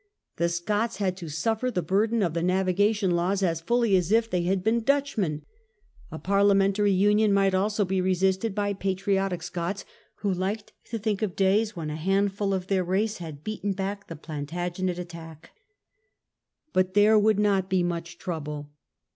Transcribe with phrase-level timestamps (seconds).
[0.37, 4.27] The Scots had to suffer the burden of the navigation laws as fully as if
[4.27, 5.43] they had been Dutch men.
[6.11, 9.85] A parliamentary union might also be resisted by patriotic Scots,
[10.21, 14.07] who liked to think of days when a handful of their race had beaten back
[14.07, 15.51] the Plantagenet attack.
[16.73, 18.71] But here there would not be much trouble.